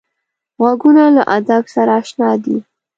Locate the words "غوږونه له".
0.59-1.23